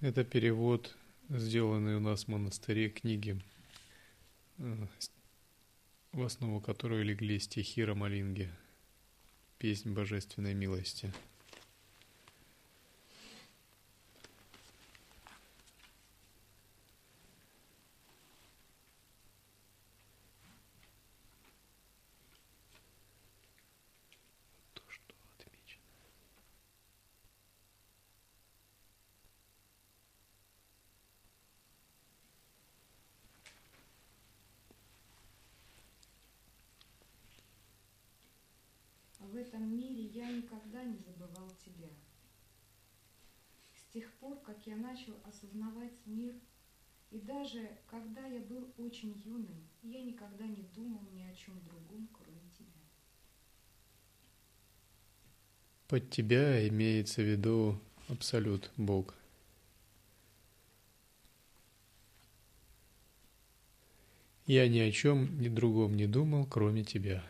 [0.00, 0.96] Это перевод,
[1.28, 3.38] сделанный у нас в монастыре книги,
[4.56, 4.86] э,
[6.12, 8.50] в основу которой легли стихи Рамалинги,
[9.58, 11.12] песнь божественной милости–
[39.40, 41.88] этом мире я никогда не забывал тебя.
[43.74, 46.34] С тех пор, как я начал осознавать мир,
[47.10, 52.08] и даже когда я был очень юным, я никогда не думал ни о чем другом,
[52.12, 52.80] кроме тебя.
[55.88, 59.14] Под тебя имеется в виду Абсолют, Бог.
[64.46, 67.24] Я ни о чем ни другом не думал, кроме тебя.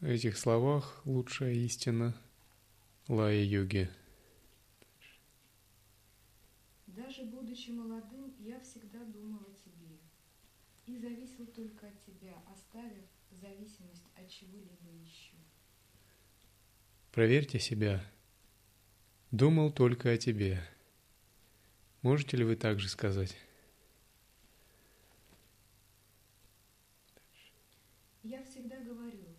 [0.00, 2.18] В этих словах лучшая истина
[3.06, 3.90] Лая-йоги.
[6.86, 9.98] Даже будучи молодым, я всегда думал о тебе
[10.86, 15.34] и зависел только от тебя, оставив зависимость от чего-либо еще.
[17.12, 18.02] Проверьте себя.
[19.30, 20.66] Думал только о тебе.
[22.00, 23.36] Можете ли вы также сказать?
[28.22, 29.30] Я всегда говорю,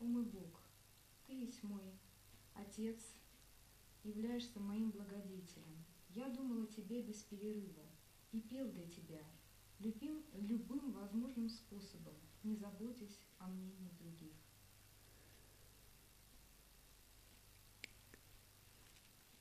[0.00, 0.62] о мой Бог,
[1.26, 1.92] Ты есть мой
[2.54, 2.98] Отец,
[4.04, 5.84] являешься моим благодетелем.
[6.08, 7.86] Я думал о Тебе без перерыва
[8.32, 9.22] и пел для Тебя,
[9.78, 14.32] любим любым возможным способом, не заботясь о мнении других.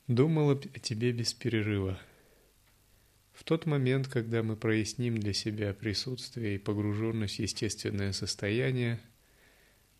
[0.07, 1.99] Думал о тебе без перерыва.
[3.31, 8.99] В тот момент, когда мы проясним для себя присутствие и погруженность в естественное состояние,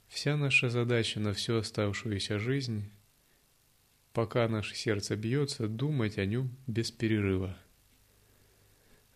[0.09, 2.91] Вся наша задача на всю оставшуюся жизнь,
[4.11, 7.57] пока наше сердце бьется, думать о нем без перерыва.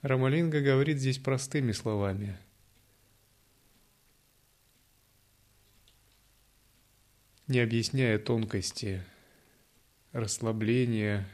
[0.02, 2.38] Рамалинга говорит здесь простыми словами.
[7.48, 9.04] Не объясняя тонкости
[10.12, 11.28] расслабления,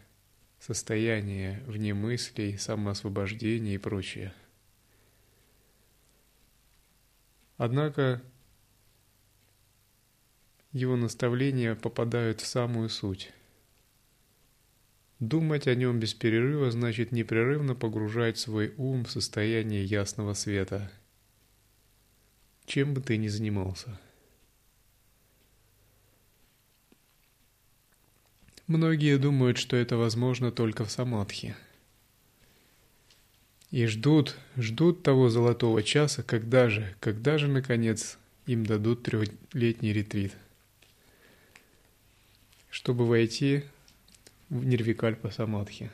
[0.60, 4.34] состояния вне мыслей, самоосвобождения и прочее.
[7.57, 8.24] Однако
[10.71, 13.31] его наставления попадают в самую суть.
[15.19, 20.92] Думать о нем без перерыва значит непрерывно погружать свой ум в состояние ясного света,
[22.66, 24.00] чем бы ты ни занимался.
[28.68, 31.56] Многие думают, что это возможно только в самадхи.
[33.72, 40.36] И ждут, ждут того золотого часа, когда же, когда же, наконец, им дадут трехлетний ретрит–
[42.69, 43.63] чтобы войти
[44.50, 45.92] в нирвикальпа самадхи,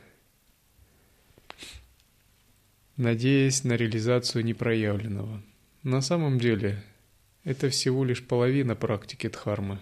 [2.96, 5.42] надеясь на реализацию непроявленного.
[5.82, 6.82] На самом деле
[7.44, 9.78] это всего лишь половина практики дхармы.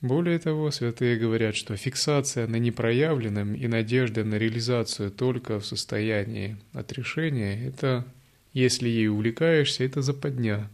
[0.00, 6.58] Более того, святые говорят, что фиксация на непроявленном и надежда на реализацию только в состоянии
[6.74, 8.06] отрешения– это,
[8.52, 10.70] если ей увлекаешься, это западня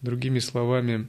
[0.00, 1.08] Другими словами,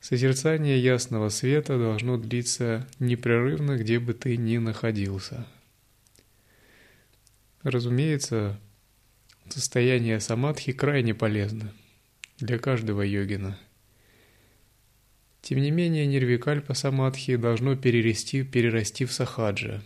[0.00, 5.46] созерцание ясного света должно длиться непрерывно, где бы ты ни находился.
[7.62, 8.60] Разумеется,
[9.48, 11.72] состояние самадхи крайне полезно
[12.38, 13.58] для каждого йогина.
[15.40, 19.82] Тем не менее, нирвикальпа самадхи должно перерасти, перерасти в сахаджа.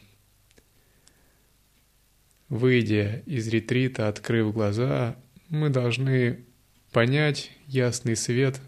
[2.49, 5.17] Выйдя из ретрита, открыв глаза,
[5.49, 6.45] мы должны
[6.95, 8.61] понять ясный свет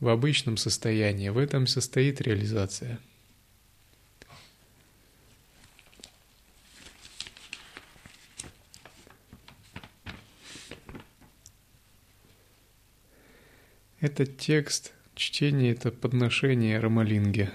[0.00, 1.30] в обычном состоянии.
[1.30, 3.00] В этом состоит реализация.
[13.98, 17.50] Этот текст, чтение– это подношение Рамалинге.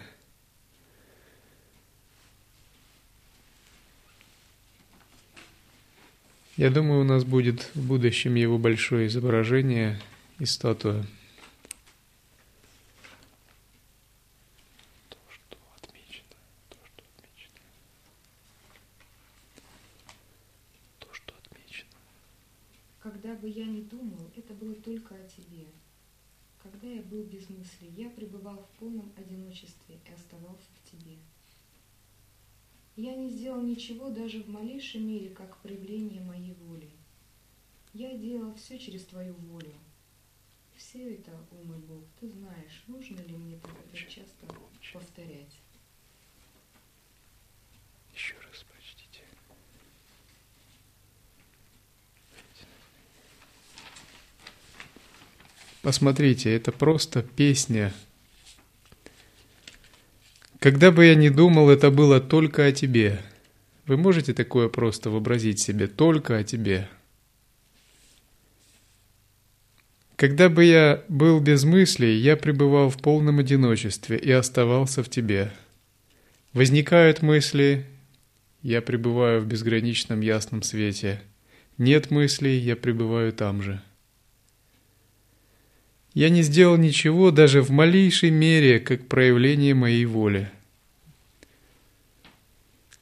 [6.55, 10.00] Я думаю, у нас будет в будущем его большое изображение
[10.39, 11.05] и статуя.
[22.99, 25.65] Когда бы я не думал, это было только о тебе–
[26.63, 31.17] когда я был без мысли, я пребывал в полном одиночестве и оставался в тебе.
[32.95, 36.90] Я не сделал ничего даже в малейшей мере, как проявление моей воли.
[37.94, 39.74] Я делал все через твою волю.
[40.75, 44.45] Все это, о мой Бог, ты знаешь, нужно ли мне так часто
[44.94, 45.60] повторять.
[48.13, 48.36] Еще
[55.84, 57.94] Посмотрите, это просто песня.
[60.63, 63.19] Когда бы я ни думал, это было только о тебе.
[63.86, 66.88] Вы можете такое просто вообразить себе, только о тебе.
[70.15, 75.51] Когда бы я был без мыслей, я пребывал в полном одиночестве и оставался в тебе.
[76.54, 77.86] Возникают мысли,
[78.62, 81.21] я пребываю в безграничном ясном свете.
[81.77, 83.81] Нет мыслей, я пребываю там же.
[86.13, 90.50] Я не сделал ничего даже в малейшей мере, как проявление моей воли.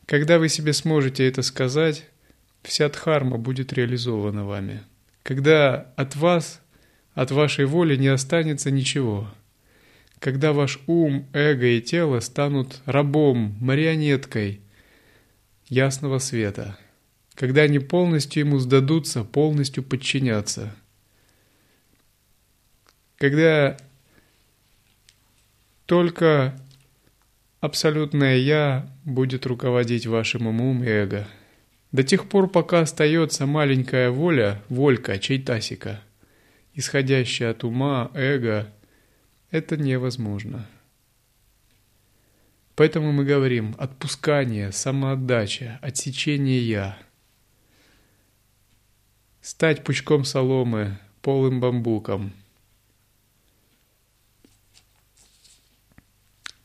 [0.05, 2.05] Когда вы себе сможете это сказать,
[2.63, 4.81] вся дхарма будет реализована вами.
[5.23, 6.61] Когда от вас,
[7.13, 9.29] от вашей воли не останется ничего.
[10.19, 14.61] Когда ваш ум, эго и тело станут рабом, марионеткой
[15.67, 16.77] ясного света.
[17.33, 20.73] Когда они полностью ему сдадутся, полностью подчинятся–
[23.21, 23.77] когда
[25.85, 26.59] только
[27.59, 31.27] абсолютное «я» будет руководить вашим умом и эго.
[31.91, 36.01] До тех пор, пока остается маленькая воля, волька, чайтасика,
[36.73, 38.73] исходящая от ума, эго,
[39.51, 40.67] это невозможно.
[42.73, 46.97] Поэтому мы говорим отпускание, самоотдача, отсечение «я».
[49.41, 52.33] Стать пучком соломы, полым бамбуком–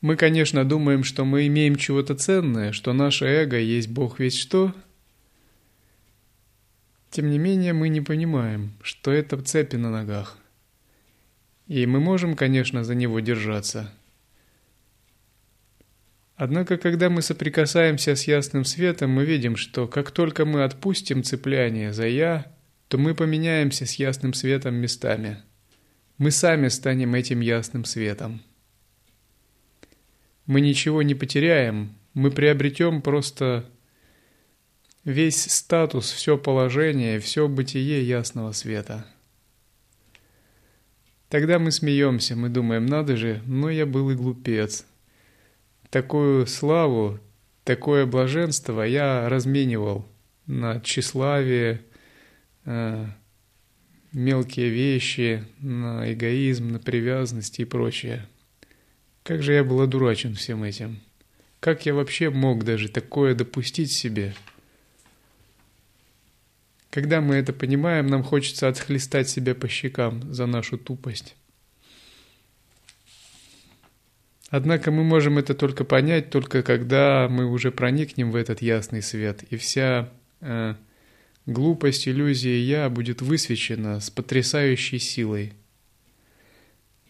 [0.07, 4.73] Мы, конечно, думаем, что мы имеем чего-то ценное, что наше эго есть Бог весь что.
[7.09, 10.37] Тем не менее, мы не понимаем, что это цепи на ногах.
[11.67, 13.91] И мы можем, конечно, за него держаться.
[16.37, 21.91] Однако, когда мы соприкасаемся с ясным светом, мы видим, что как только мы отпустим цепляние
[21.91, 22.55] за «я»,
[22.87, 25.39] то мы поменяемся с ясным светом местами.
[26.17, 28.41] Мы сами станем этим ясным светом
[30.47, 33.69] мы ничего не потеряем, мы приобретем просто
[35.03, 39.05] весь статус, все положение, все бытие ясного света.
[41.29, 44.85] Тогда мы смеемся, мы думаем, надо же, но я был и глупец.
[45.89, 47.19] Такую славу,
[47.65, 50.07] такое блаженство я разменивал
[50.45, 51.81] на тщеславие,
[52.65, 53.05] э,
[54.13, 58.25] мелкие вещи, на эгоизм, на привязанность и прочее.
[59.27, 61.01] Как же я был одурачен всем этим.
[61.59, 64.33] Как я вообще мог даже такое допустить себе?
[66.91, 71.35] Когда мы это понимаем, нам хочется отхлестать себя по щекам за нашу тупость.
[74.49, 79.43] Однако мы можем это только понять, только когда мы уже проникнем в этот ясный свет,
[79.49, 80.75] и вся э,
[81.45, 85.51] глупость, иллюзия «я» будет высвечена с потрясающей силой–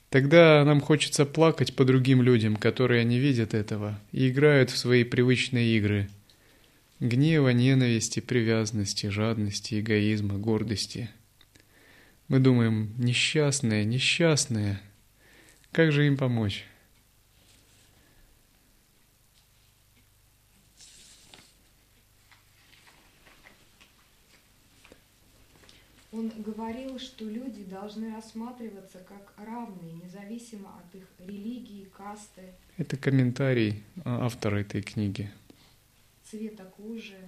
[0.09, 5.03] Тогда нам хочется плакать по другим людям, которые не видят этого и играют в свои
[5.03, 6.09] привычные игры.
[6.99, 11.09] Гнева, ненависти, привязанности, жадности, эгоизма, гордости.
[12.29, 14.79] Мы думаем, несчастные, несчастные.
[15.71, 16.65] Как же им помочь?
[26.17, 32.55] Он говорил, что люди должны рассматриваться как равные, независимо от их религии, касты.
[32.77, 35.29] Это комментарий а, автора этой книги.
[36.23, 37.19] Цвета кожи,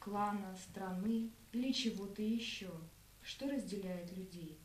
[0.00, 2.72] клана, страны или чего-то еще.
[3.22, 4.58] Что разделяет людей?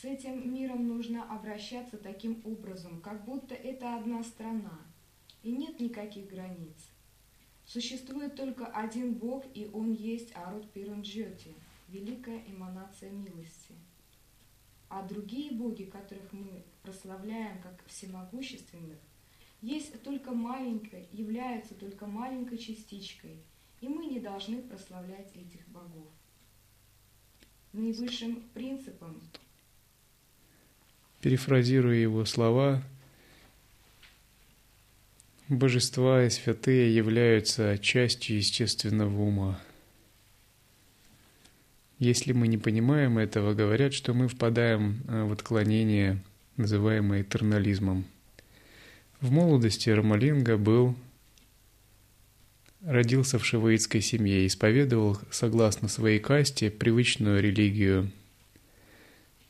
[0.00, 4.80] С этим миром нужно обращаться таким образом, как будто это одна страна,
[5.44, 6.74] и нет никаких границ.
[7.64, 11.54] Существует только один Бог, и Он есть Арут Пиранджоти,
[11.88, 13.74] великая эманация милости.
[14.88, 18.98] А другие боги, которых мы прославляем как всемогущественных,
[19.62, 23.36] есть только маленькой, являются только маленькой частичкой,
[23.80, 26.08] и мы не должны прославлять этих богов.
[27.72, 29.20] Наивысшим принципом
[31.22, 32.82] Перефразируя его слова,
[35.52, 39.60] Божества и святые являются частью естественного ума.
[41.98, 46.22] Если мы не понимаем этого, говорят, что мы впадаем э, в отклонение,
[46.56, 48.06] называемое этернализмом.
[49.20, 50.96] В молодости Рамалинга был
[52.80, 58.10] родился в шиваитской семье исповедовал, согласно своей касте, привычную религию.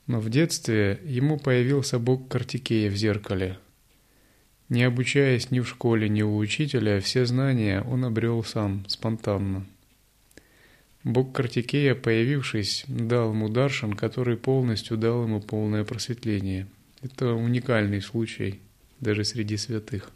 [0.09, 3.57] Но в детстве ему появился бог Картикея в зеркале–
[4.73, 9.67] не обучаясь ни в школе, ни у учителя, все знания он обрел сам, спонтанно.
[11.05, 16.69] Бог Картикея, появившись, дал ему даршан, который полностью дал ему полное просветление.
[17.03, 18.61] Это уникальный случай
[18.99, 20.11] даже среди святых.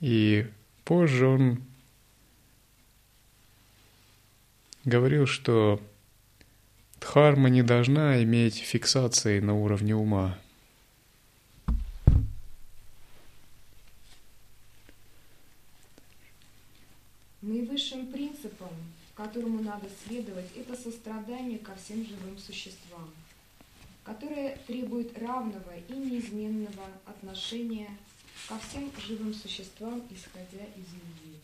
[0.00, 0.46] И
[0.84, 1.62] позже он
[4.84, 5.80] говорил, что
[7.00, 10.36] дхарма не должна иметь фиксации на уровне ума.
[17.42, 18.70] Наивысшим принципом,
[19.14, 23.10] которому надо следовать, это сострадание ко всем живым существам,
[24.04, 27.96] которое требует равного и неизменного отношения
[28.46, 31.38] ко всем живым существам, исходя из любви.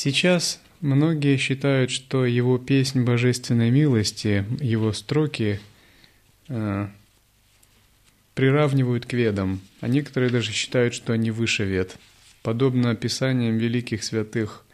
[0.00, 5.58] Сейчас многие считают, что его песнь божественной милости, его строки
[6.46, 6.86] э,
[8.32, 11.96] приравнивают к ведам, а некоторые даже считают, что они выше вед.
[12.44, 14.64] Подобно описаниям великих святых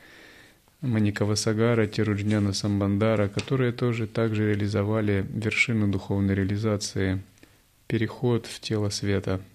[0.83, 7.23] Маникава Сагара, Тируджняна Самбандара, которые тоже также реализовали вершину духовной реализации,
[7.87, 9.41] переход в тело света–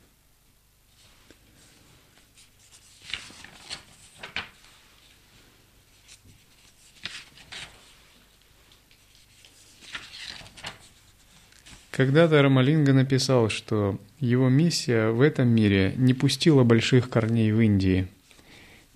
[11.99, 18.07] Когда-то Рамалинга написал, что его миссия в этом мире не пустила больших корней в Индии.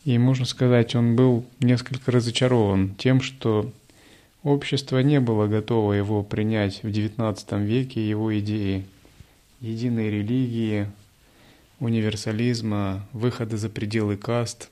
[0.06, 3.70] И, можно сказать, он был несколько разочарован тем, что
[4.42, 8.86] общество не было готово его принять в XIX веке, его идеи
[9.60, 10.88] единой религии,
[11.82, 14.70] универсализма, выхода за пределы каст,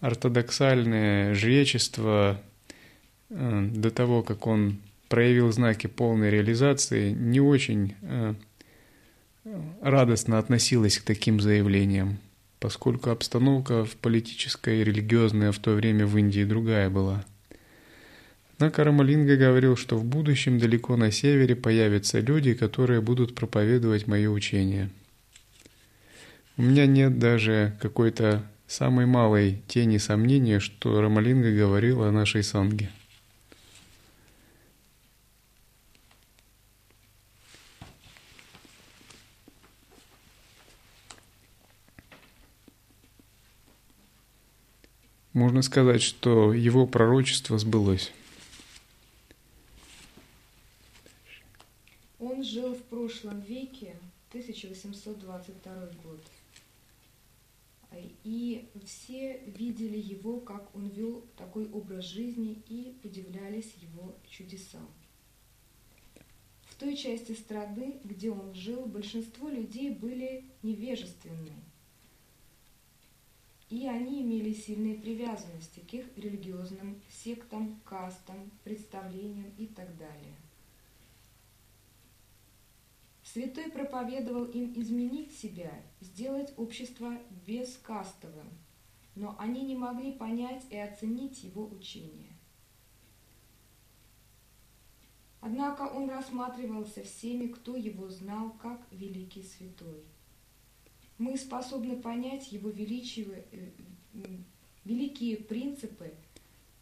[0.00, 2.38] ортодоксальное жречество
[3.30, 4.76] э, до того, как он
[5.08, 8.34] проявил знаки полной реализации, не очень э,
[9.80, 12.18] радостно относилась к таким заявлениям,
[12.58, 17.24] поскольку обстановка в политической и религиозной в то время в Индии другая была.
[18.54, 24.30] Однако Рамалинга говорил, что в будущем далеко на севере появятся люди, которые будут проповедовать мое
[24.30, 24.90] учение.
[26.56, 32.90] У меня нет даже какой-то самой малой тени сомнения, что Рамалинга говорил о нашей санге.
[45.36, 48.10] Можно сказать, что его пророчество сбылось.
[52.18, 53.96] Он жил в прошлом веке,
[54.30, 56.22] 1822 год.
[58.24, 64.88] И все видели его, как он вел такой образ жизни и удивлялись его чудесам.
[66.62, 71.52] В той части страны, где он жил, большинство людей были невежественны–
[73.68, 80.36] и они имели сильные привязанности к их религиозным сектам, кастам, представлениям и так далее.
[83.24, 88.48] Святой проповедовал им изменить себя, сделать общество бескастовым,
[89.16, 92.32] но они не могли понять и оценить его учение.
[95.40, 100.04] Однако он рассматривался всеми, кто его знал, как великий святой.
[101.18, 103.70] Мы способны понять его величие, э,
[104.84, 106.12] великие принципы,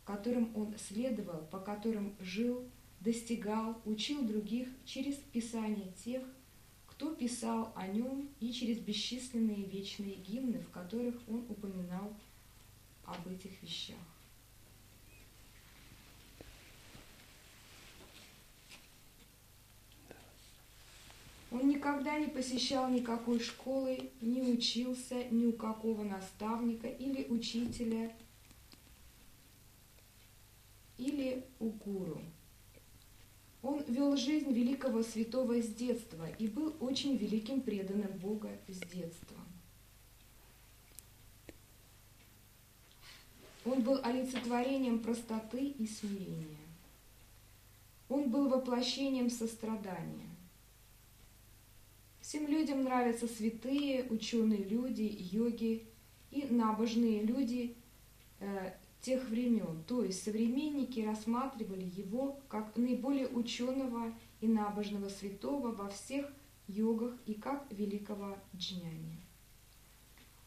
[0.05, 2.64] которым он следовал, по которым жил,
[3.00, 6.23] достигал, учил других через Писание тех,
[6.87, 12.14] кто писал о нем и через бесчисленные вечные гимны, в которых он упоминал
[13.05, 14.13] об этих вещах.
[21.55, 28.13] Он никогда не посещал никакой школы, не учился ни у какого наставника или учителя,
[30.99, 32.21] или у гуру.
[33.63, 39.39] Он вел жизнь великого святого с детства и был очень великим преданным Бога с детства.
[43.65, 46.67] Он был олицетворением простоты и смирения.
[48.09, 50.34] Он был воплощением сострадания.
[52.25, 55.87] Всем людям нравятся святые, ученые люди, йоги
[56.31, 57.77] и набожные люди
[58.41, 64.11] э, тех времен, то есть современники рассматривали его как наиболее ученого
[64.41, 66.33] и набожного святого во всех
[66.67, 69.21] йогах и как великого джняни.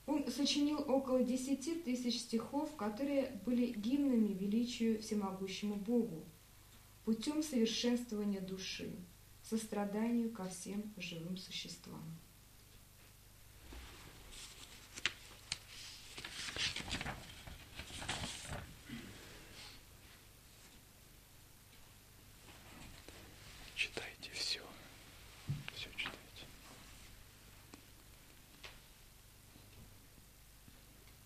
[0.08, 6.26] Он сочинил около десяти тысяч стихов, которые были гимнами величию всемогущему Богу,
[7.06, 8.96] путем совершенствования души,
[9.48, 12.04] состраданию ко всем живым существам.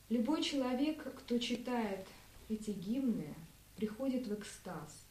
[0.10, 2.06] Любой человек, кто читает
[2.50, 3.34] эти гимны,
[3.78, 5.06] приходит в экстаз,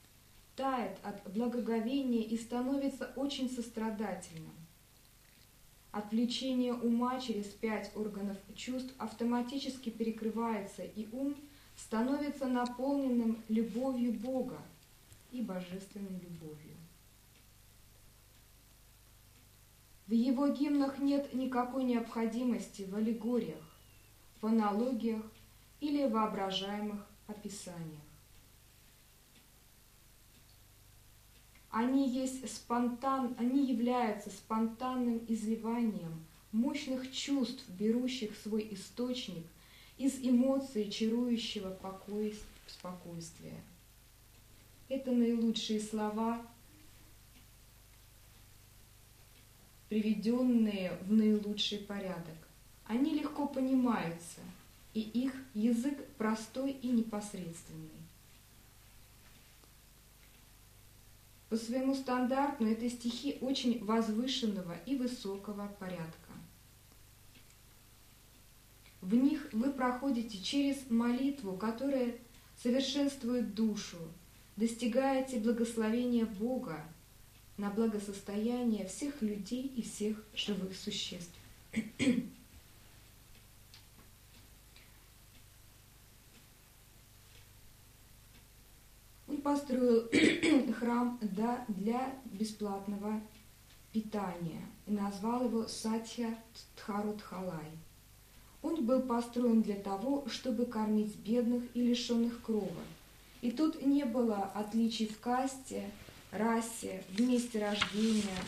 [0.57, 4.55] тает от благоговения и становится очень сострадательным.
[5.93, 11.35] Отвлечение ума через пять органов чувств автоматически перекрывается, и ум
[11.77, 14.59] становится наполненным любовью Бога
[15.33, 16.77] и божественной любовью.
[20.07, 23.63] В его гимнах нет никакой необходимости в аллегориях,
[24.41, 25.23] в аналогиях
[25.81, 28.10] или воображаемых описаниях.
[31.71, 39.47] Они, есть спонтан, они являются спонтанным изливанием мощных чувств, берущих свой источник
[39.97, 42.33] из эмоций чарующего покоя,
[42.67, 43.61] спокойствия.
[44.89, 46.45] Это наилучшие слова,
[49.89, 52.37] приведенные в наилучший порядок.
[52.85, 54.41] Они легко понимаются,
[54.95, 58.00] и их язык простой и непосредственный.
[61.51, 66.31] По своему стандарту это стихи очень возвышенного и высокого порядка.
[69.01, 72.15] В них вы проходите через молитву, которая
[72.63, 73.99] совершенствует душу,
[74.57, 76.85] достигаете благословения Бога
[77.57, 81.35] на благосостояние всех людей и всех живых существ.
[89.41, 90.09] Построил
[90.79, 91.19] храм
[91.69, 93.21] для бесплатного
[93.93, 96.35] питания и назвал его Сатья
[96.77, 97.71] Тхарутхалай.
[98.63, 102.83] Он был построен для того, чтобы кормить бедных и лишенных крова.
[103.41, 105.91] И тут не было отличий в касте,
[106.31, 108.39] расе, в месте рождения,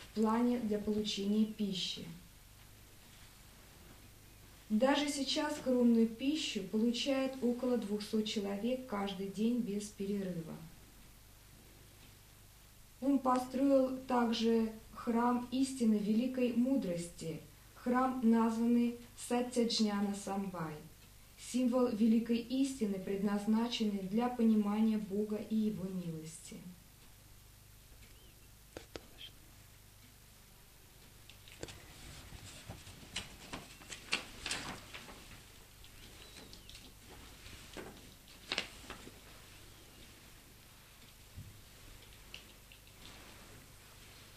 [0.00, 2.06] в плане для получения пищи.
[4.70, 10.54] Даже сейчас скромную пищу получает около 200 человек каждый день без перерыва.
[13.00, 17.40] Он построил также храм истины великой мудрости,
[17.76, 20.74] храм, названный Сатяджняна Самбай,
[21.38, 26.56] символ великой истины, предназначенный для понимания Бога и Его милости.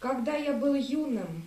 [0.01, 1.43] Когда я был юным,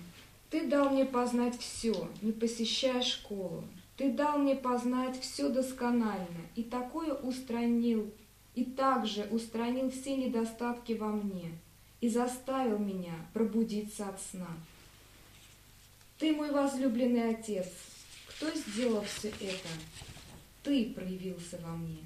[0.49, 3.64] ты дал мне познать все, не посещая школу.
[3.97, 8.12] Ты дал мне познать все досконально, и такое устранил,
[8.55, 11.51] и также устранил все недостатки во мне,
[12.01, 14.51] и заставил меня пробудиться от сна.
[16.19, 17.67] Ты мой возлюбленный отец,
[18.29, 19.69] кто сделал все это?
[20.62, 21.99] ты проявился во мне.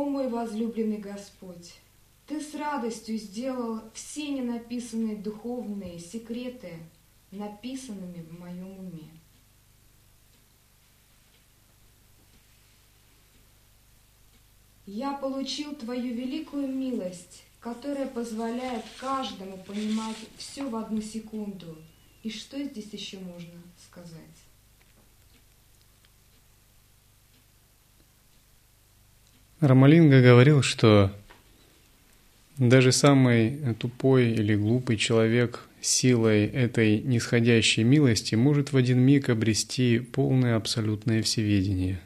[0.00, 1.74] О мой возлюбленный Господь,
[2.26, 6.78] Ты с радостью сделал все ненаписанные духовные секреты
[7.30, 9.10] написанными в моем уме.
[14.86, 21.76] Я получил Твою великую милость, которая позволяет каждому понимать все в одну секунду.
[22.22, 24.49] И что здесь еще можно сказать?
[29.60, 31.14] Рамалинга говорил, что
[32.56, 39.98] даже самый тупой или глупый человек силой этой нисходящей милости может в один миг обрести
[39.98, 42.00] полное абсолютное всеведение.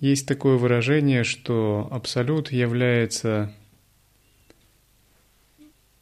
[0.00, 3.54] Есть такое выражение, что Абсолют является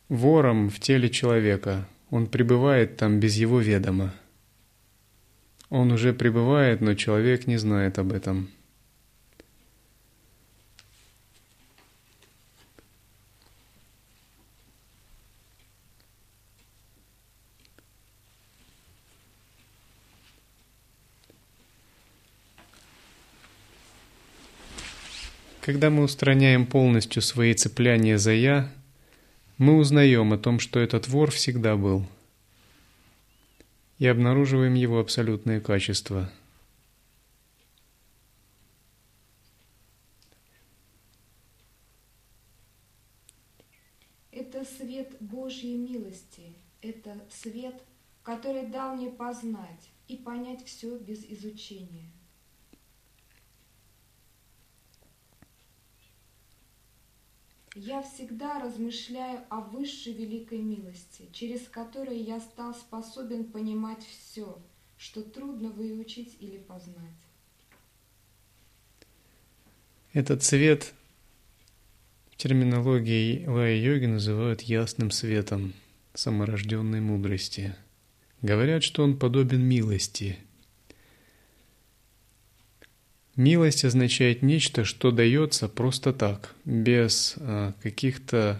[0.08, 4.14] вором в теле человека– он пребывает там без его ведома.
[5.68, 8.50] Он уже пребывает, но человек не знает об этом.
[25.60, 28.70] Когда мы устраняем полностью свои цепляния за «я»,
[29.58, 32.04] мы узнаем о том, что этот вор всегда был,
[33.98, 36.30] и обнаруживаем его абсолютные качества.
[44.30, 47.82] Это свет Божьей милости, это свет,
[48.22, 52.10] который дал мне познать и понять все без изучения.
[57.78, 64.58] Я всегда размышляю о высшей великой милости, через которую я стал способен понимать все,
[64.96, 66.96] что трудно выучить или познать.
[70.14, 70.94] Этот цвет
[72.30, 75.74] в терминологии лая-йоги называют ясным светом
[76.14, 77.76] саморожденной мудрости.
[78.40, 80.38] Говорят, что он подобен милости–
[83.36, 88.58] Милость означает нечто, что дается просто так, без а, каких-то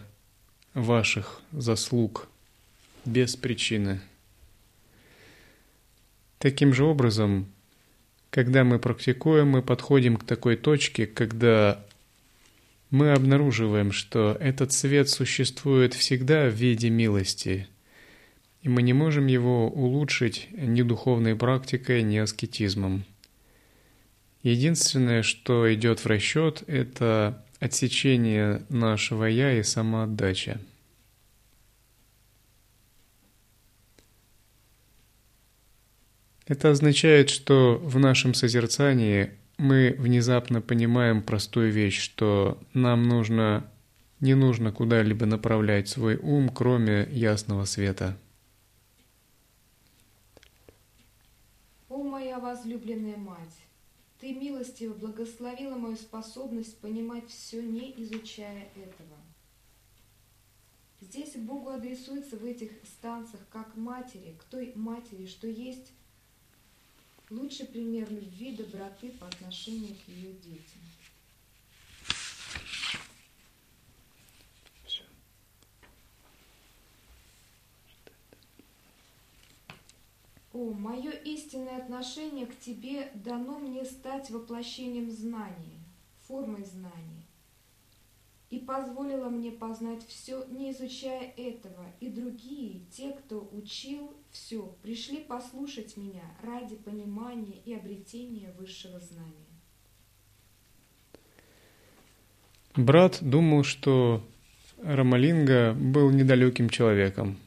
[0.74, 2.28] ваших заслуг,
[3.06, 4.00] без причины.
[6.38, 7.46] Таким же образом,
[8.28, 11.82] когда мы практикуем, мы подходим к такой точке, когда
[12.90, 17.66] мы обнаруживаем, что этот свет существует всегда в виде милости,
[18.60, 23.06] и мы не можем его улучшить ни духовной практикой, ни аскетизмом.
[24.46, 30.60] Единственное, что идет в расчет, это отсечение нашего «я» и самоотдача.
[36.46, 43.68] Это означает, что в нашем созерцании мы внезапно понимаем простую вещь, что нам нужно,
[44.20, 48.16] не нужно куда-либо направлять свой ум, кроме ясного света.
[51.88, 53.65] О, моя возлюбленная мать!
[54.26, 59.20] Ты милостиво благословила мою способность понимать все, не изучая этого.
[61.00, 65.92] Здесь Богу адресуется в этих станциях как матери, к той матери, что есть
[67.30, 70.80] лучший пример любви, доброты по отношению к ее детям.
[80.56, 85.84] О, мое истинное отношение к Тебе дано мне стать воплощением знания,
[86.26, 87.26] формой знания,
[88.48, 95.18] и позволило мне познать все, не изучая этого, и другие, те, кто учил все, пришли
[95.18, 99.60] послушать меня ради понимания и обретения высшего знания.
[102.76, 104.22] Брат думал, что
[104.82, 107.36] Рамалинга был недалеким человеком–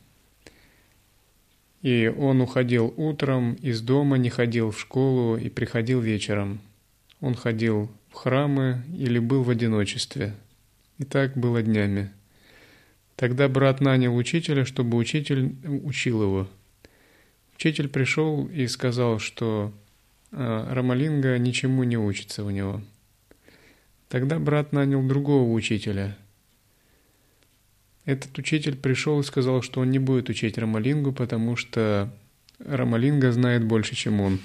[1.82, 6.60] и он уходил утром из дома, не ходил в школу и приходил вечером.
[7.22, 10.34] Он ходил в храмы или был в одиночестве.
[10.98, 12.12] И так было днями.
[13.16, 16.48] Тогда брат нанял учителя, чтобы учитель учил его.
[17.56, 19.74] Учитель пришел и сказал, что
[20.32, 22.82] а, Рамалинга ничему не учится у него.
[24.08, 26.18] Тогда брат нанял другого учителя.
[28.10, 32.12] Этот учитель пришел и сказал, что он не будет учить Рамалингу, потому что
[32.58, 34.40] Рамалинга знает больше, чем он.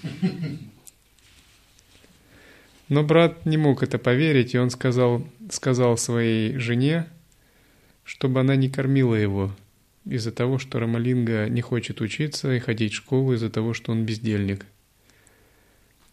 [2.90, 7.06] Но брат не мог это поверить, и он сказал, сказал своей жене,
[8.04, 9.50] чтобы она не кормила его
[10.04, 14.04] из-за того, что Рамалинга не хочет учиться и ходить в школу из-за того, что он
[14.04, 14.66] бездельник.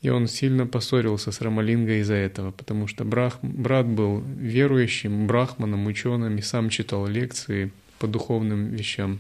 [0.02, 5.86] И он сильно поссорился с Рамалингой из-за этого, потому что брах, брат был верующим, брахманом,
[5.86, 9.20] ученым и сам читал лекции по духовным вещам.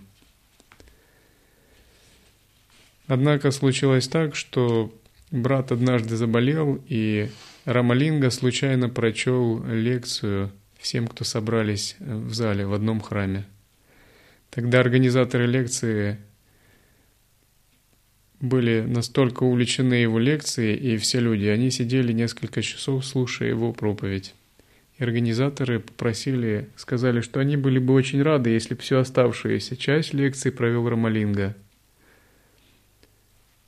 [3.06, 4.91] Однако случилось так, что
[5.30, 7.30] брат однажды заболел, и
[7.65, 13.46] Рамалинга случайно прочел лекцию всем, кто собрались в зале в одном храме.
[14.50, 16.17] Тогда организаторы лекции
[18.41, 24.34] были настолько увлечены его лекцией, и все люди, они сидели несколько часов, слушая его проповедь.
[24.97, 30.13] И организаторы попросили, сказали, что они были бы очень рады, если бы всю оставшуюся часть
[30.13, 31.56] лекции провел Рамалинга.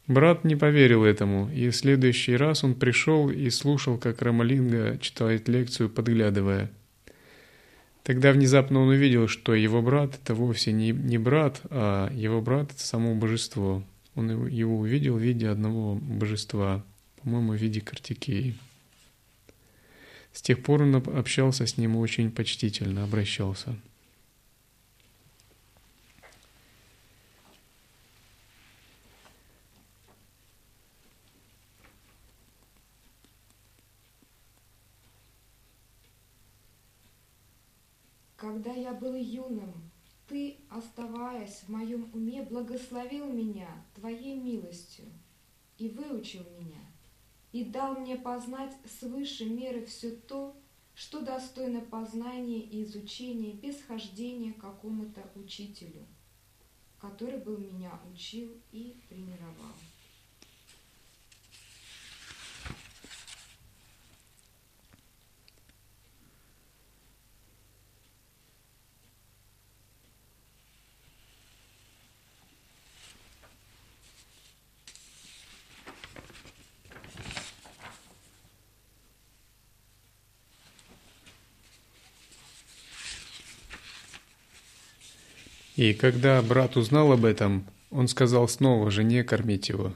[0.07, 5.47] Брат не поверил этому, и в следующий раз он пришел и слушал, как Рамалинга читает
[5.47, 6.69] лекцию, подглядывая.
[8.01, 12.71] Тогда внезапно он увидел, что его брат— это вовсе не, не брат, а его брат—
[12.73, 13.81] это само божество—
[14.15, 16.83] он его увидел в виде одного божества,
[17.21, 18.55] по-моему, в виде Картикеи.
[20.33, 23.75] С тех пор он общался с ним очень почтительно, обращался.
[38.35, 39.71] Когда я был юным,
[40.27, 45.05] ты, оставаясь в моем уме, благословил меня Твоей милостью
[45.77, 46.81] и выучил меня,
[47.51, 50.55] и дал мне познать свыше меры все то,
[50.95, 56.05] что достойно познания и изучения без хождения к какому-то учителю,
[56.99, 59.73] который был меня учил и тренировал.
[85.83, 89.93] И когда брат узнал об этом, он сказал снова жене кормить его.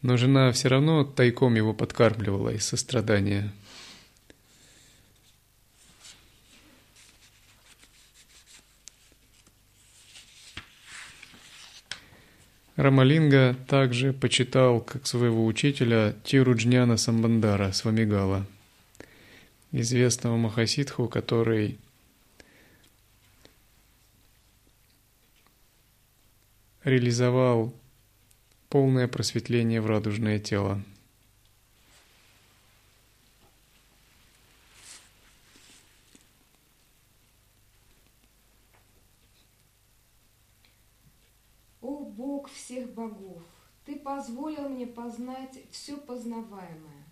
[0.00, 3.52] Но жена все равно тайком его подкармливала из сострадания.
[12.76, 18.46] Рамалинга также почитал как своего учителя Тируджняна Самбандара Свамигала,
[19.72, 21.80] известного Махасидху, который
[26.84, 27.72] реализовал
[28.68, 30.82] полное просветление в радужное тело.
[41.80, 43.42] О Бог всех богов,
[43.84, 47.04] Ты позволил мне познать все познаваемое.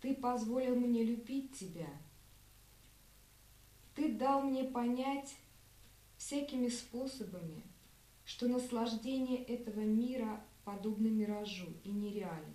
[0.00, 1.88] Ты позволил мне любить Тебя.
[3.94, 5.36] Ты дал мне понять
[6.18, 7.62] всякими способами–
[8.24, 12.54] что наслаждение этого мира подобно миражу и нереально.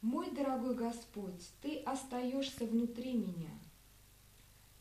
[0.00, 3.50] Мой дорогой Господь, Ты остаешься внутри меня.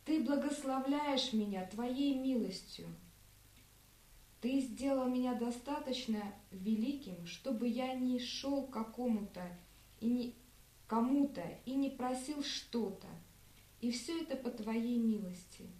[0.06, 2.88] Ты благословляешь меня Твоей милостью.
[4.42, 9.42] Ты сделал меня достаточно великим, чтобы я не шел к какому-то
[10.00, 10.36] и не
[10.88, 13.08] кому-то и не просил что-то.
[13.82, 15.70] И все это по Твоей милости–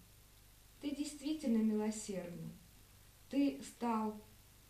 [0.82, 2.52] ты действительно милосердный.
[3.30, 4.16] Ты стал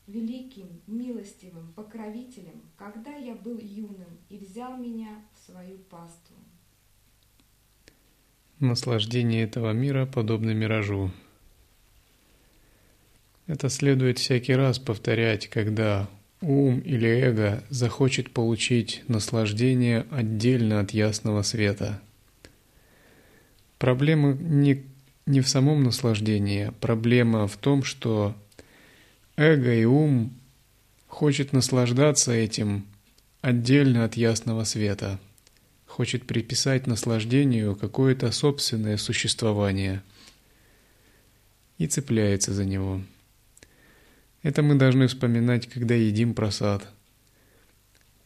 [0.08, 6.36] великим, милостивым покровителем, когда я был юным и взял меня в свою паству.
[8.60, 11.12] Наслаждение этого мира подобно миражу.
[13.46, 16.10] Это следует всякий раз повторять, когда
[16.42, 22.02] ум или эго захочет получить наслаждение отдельно от ясного света.
[23.78, 24.84] Проблема не
[25.28, 26.72] не в самом наслаждении.
[26.80, 28.36] Проблема в том, что
[29.36, 30.34] эго и ум
[31.08, 32.86] хочет наслаждаться этим
[33.42, 35.20] отдельно от ясного света,
[35.86, 40.02] хочет приписать наслаждению какое-то собственное существование
[41.78, 43.02] и цепляется за него.
[44.44, 46.88] Это мы должны вспоминать, когда едим просад,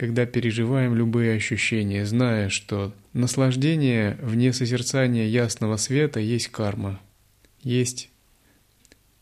[0.01, 6.99] когда переживаем любые ощущения, зная, что наслаждение вне созерцания ясного света есть карма,
[7.61, 8.09] есть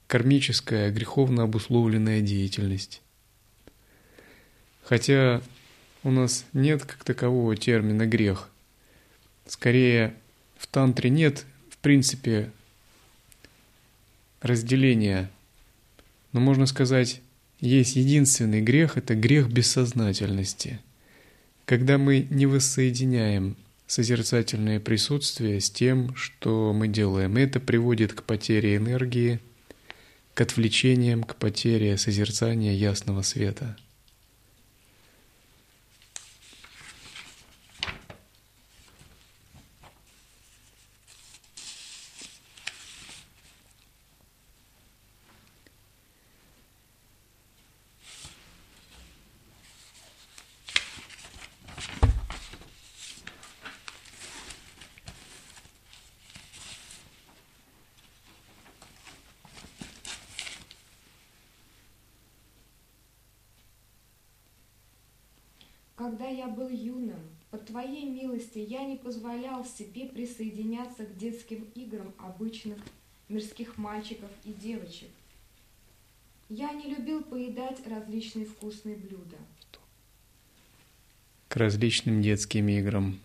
[0.08, 3.02] кармическая, греховно обусловленная деятельность.
[4.82, 5.42] Хотя
[6.04, 8.48] у нас нет как такового термина «грех».
[9.48, 10.14] Скорее,
[10.56, 12.52] в тантре нет, в принципе,
[14.42, 15.30] разделения.
[16.32, 17.20] Но можно сказать,
[17.60, 20.80] есть единственный грех– это грех бессознательности.
[21.66, 28.76] Когда мы не воссоединяем созерцательное присутствие с тем, что мы делаем, это приводит к потере
[28.76, 29.40] энергии,
[30.34, 33.78] к отвлечениям, к потере созерцания ясного света–
[66.10, 67.20] Когда я был юным,
[67.52, 72.80] по Твоей милости я не позволял себе присоединяться к детским играм обычных
[73.28, 75.10] мирских мальчиков и девочек.
[76.50, 79.38] Я не любил поедать различные вкусные блюда.
[81.48, 83.20] К различным детским играм.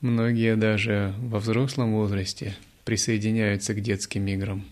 [0.00, 4.64] Многие даже во взрослом возрасте присоединяются к детским играм.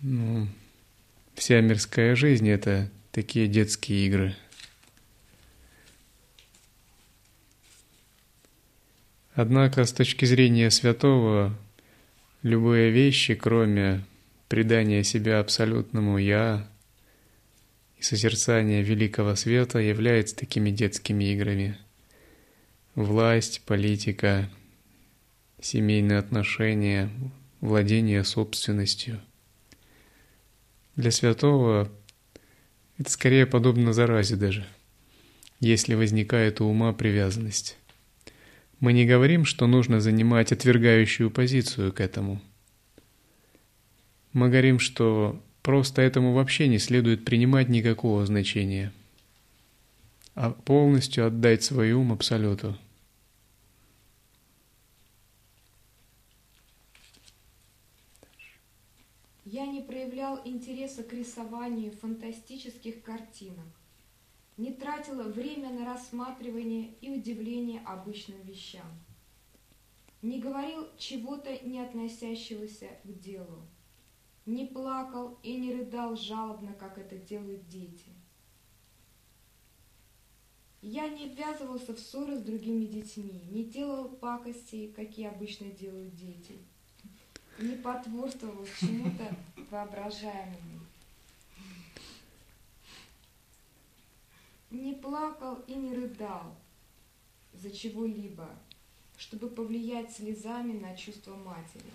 [0.00, 0.48] Ну,
[1.36, 4.34] вся мирская жизнь— это такие детские игры.
[9.34, 11.54] Однако с точки зрения святого,
[12.40, 14.06] любые вещи, кроме
[14.48, 16.66] предания себя абсолютному «я»
[17.98, 21.76] и созерцания великого света, являются такими детскими играми.
[22.94, 24.48] Власть, политика,
[25.60, 27.10] семейные отношения,
[27.60, 29.20] владение собственностью.
[30.96, 31.90] Для святого
[33.00, 34.66] это скорее подобно заразе даже,
[35.58, 37.78] если возникает у ума привязанность.
[38.78, 42.42] Мы не говорим, что нужно занимать отвергающую позицию к этому.
[44.34, 48.92] Мы говорим, что просто этому вообще не следует принимать никакого значения,
[50.34, 52.76] а полностью отдать свой ум Абсолюту–
[59.52, 59.82] Я не
[60.20, 63.68] проявлял интереса к рисованию фантастических картинок,
[64.58, 68.86] не тратила время на рассматривание и удивление обычным вещам,
[70.20, 73.62] не говорил чего-то не относящегося к делу,
[74.44, 78.12] не плакал и не рыдал жалобно, как это делают дети.
[80.82, 86.58] Я не ввязывался в ссоры с другими детьми, не делал пакостей, какие обычно делают дети–
[87.60, 89.34] не потворствовал чему-то
[89.70, 90.80] воображаемому.
[94.70, 96.54] Не плакал и не рыдал
[97.52, 98.48] за чего-либо,
[99.16, 101.90] чтобы повлиять слезами на чувства матери.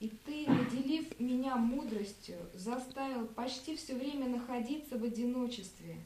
[0.00, 5.96] И ты, наделив меня мудростью, заставил почти все время находиться в одиночестве.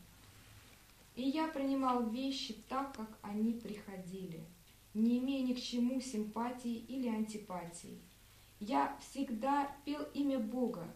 [1.16, 4.44] И я принимал вещи так, как они приходили–
[4.94, 7.98] не имея ни к чему симпатии или антипатии.
[8.58, 10.86] Я всегда пел имя Бога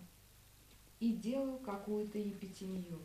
[1.00, 3.00] и делал какую-то епитемию.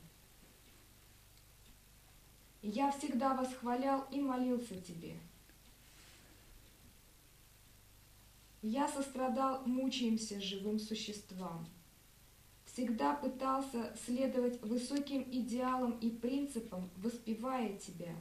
[2.62, 5.16] Я всегда восхвалял и молился Тебе.
[8.62, 11.66] Я сострадал мучаемся живым существам.
[12.66, 18.14] Всегда пытался следовать высоким идеалам и принципам, воспевая Тебя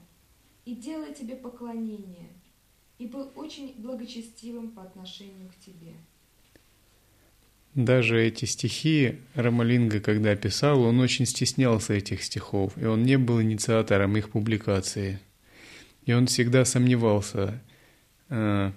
[0.65, 2.29] и делая Тебе поклонение–
[2.99, 5.95] и был очень благочестивым по отношению к тебе.
[7.75, 13.41] Даже эти стихи Рамалинга, когда писал, он очень стеснялся этих стихов, и он не был
[13.41, 15.21] инициатором их публикации.
[16.05, 17.61] И он всегда сомневался,
[18.31, 18.73] а,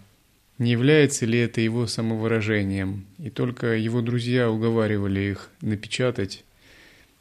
[0.57, 3.05] не является ли это его самовыражением.
[3.17, 6.43] И только его друзья уговаривали их напечатать.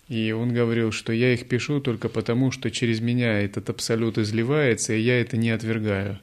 [0.09, 4.93] И он говорил, что я их пишу только потому, что через меня этот абсолют изливается,
[4.93, 6.21] и я это не отвергаю.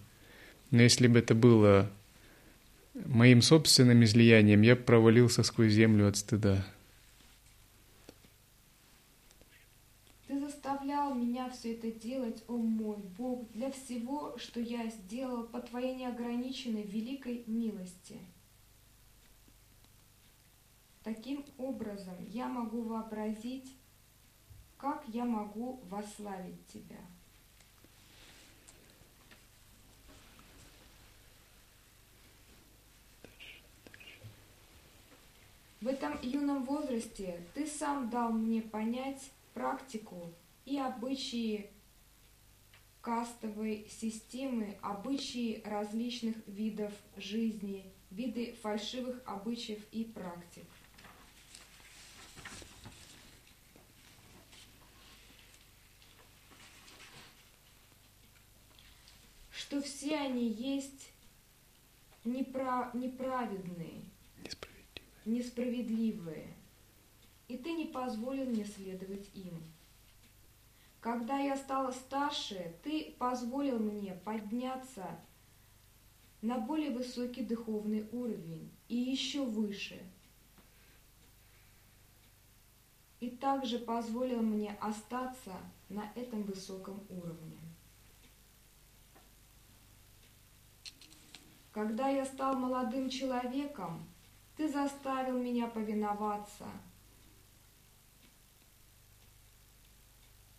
[0.72, 1.90] Но если бы это было
[2.94, 6.66] моим собственным излиянием, я провалился сквозь землю от стыда.
[10.28, 15.62] Ты заставлял меня все это делать, о мой Бог, для всего, что я сделал по
[15.62, 18.18] Твоей неограниченной великой милости.
[21.04, 23.72] Таким образом, я могу вообразить,
[24.78, 27.00] как я могу восславить тебя.
[35.80, 40.34] В этом юном возрасте ты сам дал мне понять практику
[40.66, 41.70] и обычаи
[43.02, 50.66] кастовой системы, обычаи различных видов жизни, виды фальшивых обычаев и практик.
[59.52, 61.12] Что все они есть
[62.26, 62.96] неправ...
[62.96, 64.02] неправедные,
[65.28, 66.48] несправедливые,
[67.48, 69.62] и ты не позволил мне следовать им.
[71.02, 75.06] Когда я стала старше, ты позволил мне подняться
[76.42, 80.00] на более высокий духовный уровень и еще выше.
[83.20, 85.54] И также позволил мне остаться
[85.90, 87.58] на этом высоком уровне.
[91.72, 94.06] Когда я стал молодым человеком,
[94.58, 96.66] ты заставил меня повиноваться.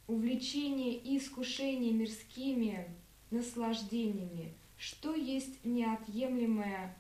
[0.07, 2.97] Увлечение и искушение мирскими
[3.31, 6.97] наслаждениями, что есть неотъемлемое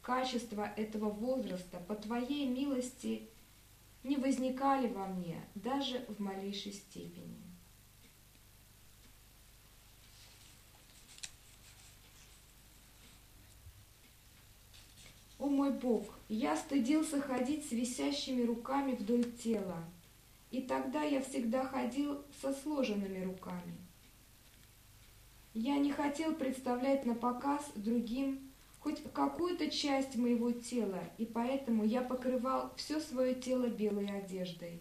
[0.00, 3.28] качество этого возраста, по Твоей милости
[4.04, 7.47] не возникали во мне даже в малейшей степени.
[15.38, 19.84] О мой Бог, я стыдился ходить с висящими руками вдоль тела,
[20.50, 23.76] и тогда я всегда ходил со сложенными руками.
[25.54, 32.02] Я не хотел представлять на показ другим хоть какую-то часть моего тела, и поэтому я
[32.02, 34.80] покрывал все свое тело белой одеждой.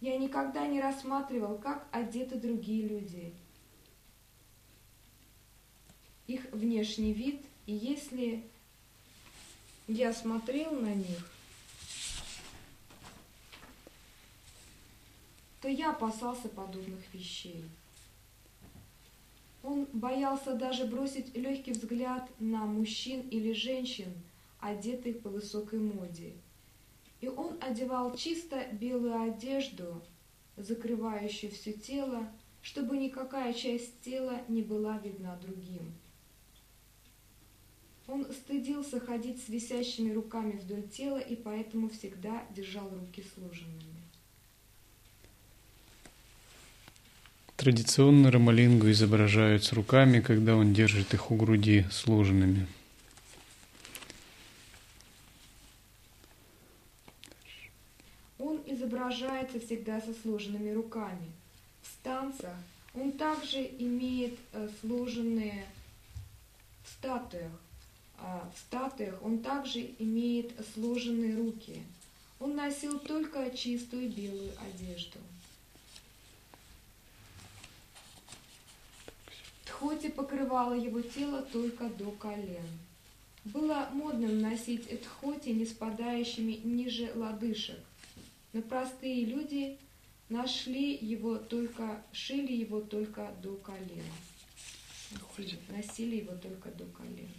[0.00, 3.34] Я никогда не рассматривал, как одеты другие люди.
[6.26, 8.42] Их внешний вид и если
[9.86, 11.30] я смотрел на них,
[15.60, 17.64] то я опасался подобных вещей.
[19.62, 24.12] Он боялся даже бросить легкий взгляд на мужчин или женщин,
[24.58, 26.32] одетых по высокой моде.
[27.20, 30.02] И он одевал чисто белую одежду,
[30.56, 32.28] закрывающую все тело,
[32.62, 35.99] чтобы никакая часть тела не была видна другим.
[38.10, 44.00] Он стыдился ходить с висящими руками вдоль тела и поэтому всегда держал руки сложенными.
[47.56, 52.66] Традиционно Рамалингу изображают с руками, когда он держит их у груди сложенными.
[58.40, 61.30] Он изображается всегда со сложенными руками.
[61.82, 62.56] В станцах
[62.92, 65.64] он также имеет э, сложенные
[66.82, 67.52] в статуях
[68.20, 71.82] в статуях он также имеет сложенные руки.
[72.38, 75.18] Он носил только чистую белую одежду.
[79.64, 82.66] Тхоти покрывала его тело только до колен.
[83.44, 87.78] Было модным носить тхоти, не спадающими ниже лодыжек,
[88.52, 89.78] но простые люди
[90.28, 94.04] нашли его только, шили его только до колен.
[95.12, 97.30] Носили, носили его только до колен.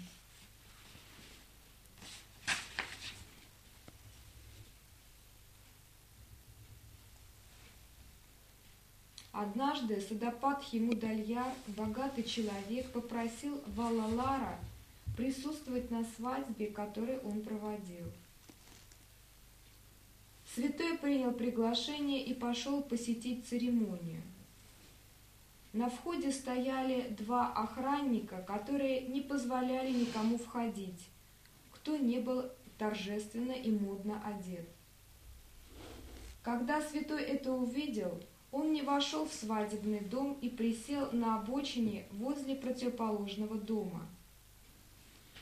[9.41, 14.59] Однажды Садапатхи Мудальяр, богатый человек, попросил Валалара
[15.17, 18.05] присутствовать на свадьбе, которую он проводил.
[20.53, 24.21] Святой принял приглашение и пошел посетить церемонию.
[25.73, 31.07] На входе стояли два охранника, которые не позволяли никому входить,
[31.71, 32.45] кто не был
[32.77, 34.69] торжественно и модно одет.
[36.43, 38.21] Когда святой это увидел,
[38.51, 44.07] он не вошел в свадебный дом и присел на обочине возле противоположного дома.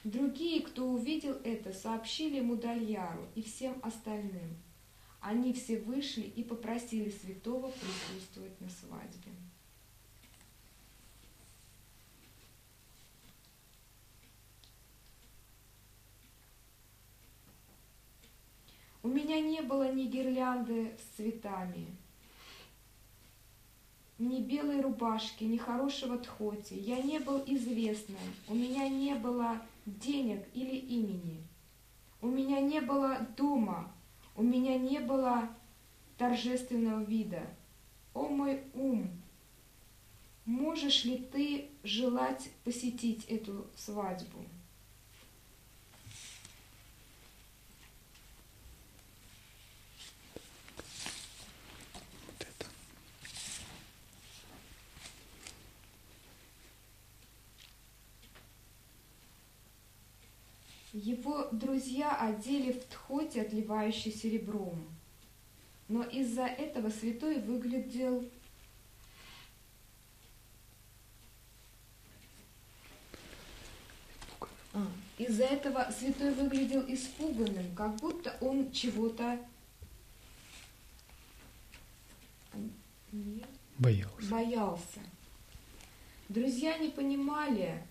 [0.03, 4.57] Другие, кто увидел это, сообщили Мудальяру и всем остальным.
[5.19, 9.31] Они все вышли и попросили святого присутствовать на свадьбе.
[19.01, 21.87] У меня не было ни гирлянды с цветами,
[24.19, 26.73] ни белой рубашки, ни хорошего тхоти.
[26.73, 28.17] Я не был известным,
[28.47, 31.41] у меня не было денег или имени.
[32.21, 33.91] У меня не было дома,
[34.35, 35.49] у меня не было
[36.17, 37.47] торжественного вида.
[38.13, 39.09] О мой ум,
[40.45, 44.43] можешь ли ты желать посетить эту свадьбу?
[61.01, 64.85] Его друзья одели в тхоте, отливающий серебром.
[65.87, 68.29] Но из-за этого святой выглядел
[74.73, 74.85] А,
[75.17, 79.39] из-за этого святой выглядел испуганным, как будто он чего-то
[83.77, 84.29] боялся.
[84.29, 84.99] боялся.
[86.27, 87.81] Друзья не понимали,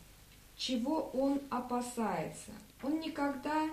[0.56, 2.52] чего он опасается.
[2.82, 3.68] Он никогда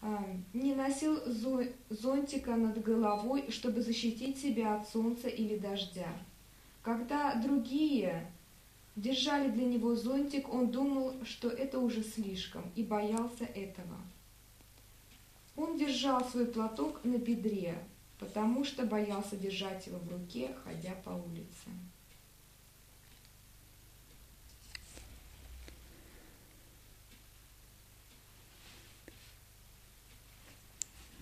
[0.00, 1.18] а, не носил
[1.90, 6.08] зонтика над головой, чтобы защитить себя от солнца или дождя.
[6.82, 8.30] Когда другие
[8.94, 13.96] держали для него зонтик, он думал, что это уже слишком, и боялся этого.
[15.56, 17.76] Он держал свой платок на бедре,
[18.20, 21.70] потому что боялся держать его в руке, ходя по улице.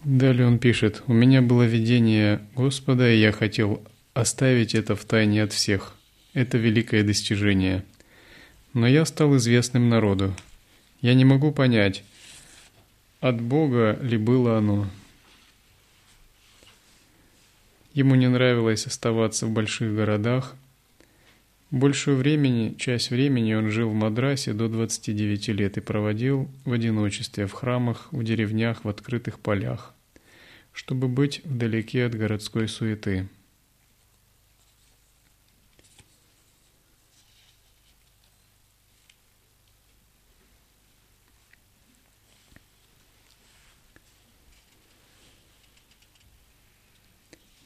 [0.07, 3.83] Далее он пишет, «У меня было видение Господа, и я хотел
[4.15, 5.97] оставить это в тайне от всех.
[6.33, 7.85] Это великое достижение.
[8.73, 10.33] Но я стал известным народу.
[11.01, 12.05] Я не могу понять,
[13.19, 14.89] от Бога ли было оно.
[17.93, 20.55] Ему не нравилось оставаться в больших городах.
[21.73, 27.49] Большую времени, часть времени он жил в Мадрасе до 29 лет и проводил в одиночестве
[27.49, 29.96] в храмах, в деревнях, в открытых полях
[30.77, 33.27] чтобы быть вдалеке от городской суеты.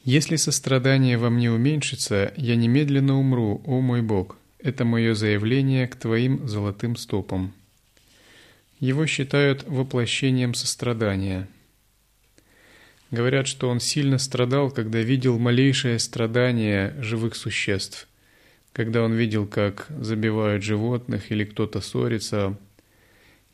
[0.05, 4.37] Если сострадание во мне уменьшится, я немедленно умру, о мой Бог.
[4.57, 7.53] Это мое заявление к Твоим золотым стопам.
[8.79, 11.49] Его считают воплощением сострадания–
[13.11, 18.07] Говорят, что он сильно страдал, когда видел малейшее страдание живых существ,
[18.71, 22.57] когда он видел, как забивают животных или кто-то ссорится,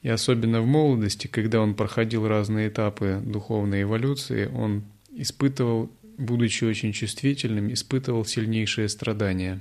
[0.03, 6.93] и особенно в молодости, когда он проходил разные этапы духовной эволюции, он испытывал, будучи очень
[6.93, 9.59] чувствительным, испытывал сильнейшее страдание.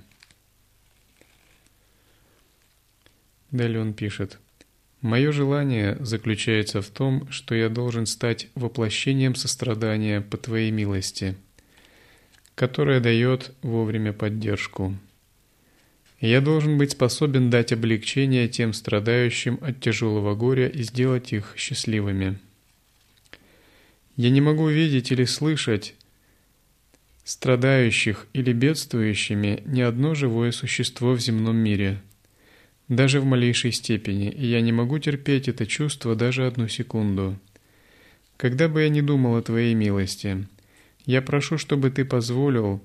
[3.51, 4.38] Далее он пишет–
[5.03, 11.36] Мое желание заключается в том, что я должен стать воплощением сострадания по Твоей милости,
[12.55, 14.97] которая дает вовремя поддержку.
[16.18, 22.38] Я должен быть способен дать облегчение тем страдающим от тяжелого горя и сделать их счастливыми.
[24.16, 25.94] Я не могу видеть или слышать
[27.22, 32.01] страдающих или бедствующими ни одно живое существо в земном мире–
[32.89, 37.39] даже в малейшей степени, и я не могу терпеть это чувство даже одну секунду.
[38.37, 40.47] Когда бы я ни думал о Твоей милости,
[41.05, 42.82] я прошу, чтобы Ты позволил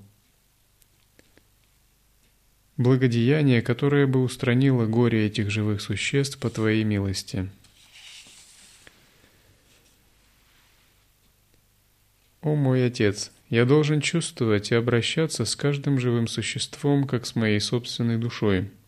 [2.76, 7.48] благодеяние, которое бы устранило горе этих живых существ по Твоей милости.
[12.40, 17.60] О мой Отец, я должен чувствовать и обращаться с каждым живым существом, как с моей
[17.60, 18.68] собственной душой–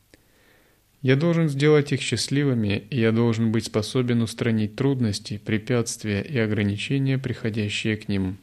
[1.05, 7.19] я должен сделать их счастливыми, и я должен быть способен устранить трудности, препятствия и ограничения,
[7.19, 8.39] приходящие к ним.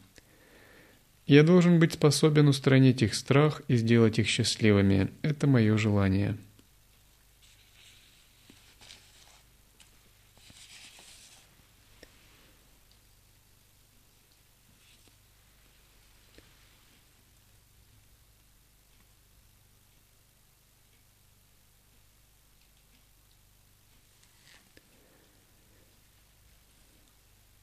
[1.25, 5.09] Я должен быть способен устранить их страх и сделать их счастливыми.
[5.23, 6.37] Это мое желание.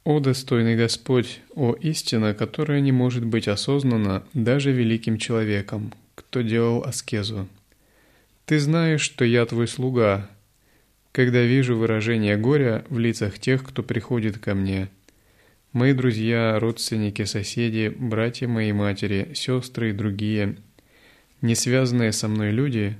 [0.08, 6.82] О достойный Господь, о истина, которая не может быть осознана даже великим человеком, кто делал
[6.82, 7.46] аскезу.
[8.46, 10.30] Ты знаешь, что я твой слуга,
[11.12, 14.88] когда вижу выражение горя в лицах тех, кто приходит ко мне.
[15.74, 20.56] Мои друзья, родственники, соседи, братья моей матери, сестры и другие,
[21.42, 22.96] не связанные со мной люди,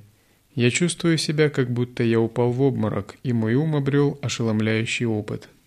[0.53, 5.49] я чувствую себя, как будто я упал в обморок, и мой ум обрел ошеломляющий опыт–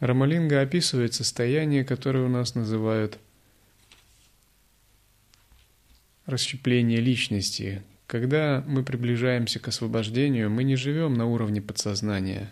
[0.00, 3.18] Рамалинга описывает состояние, которое у нас называют
[6.26, 7.82] расщепление личности.
[8.06, 12.50] Когда мы приближаемся к освобождению, мы не живем на уровне подсознания.